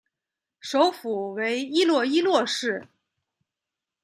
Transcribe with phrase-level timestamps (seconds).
[0.59, 2.87] 首府为伊洛伊洛市。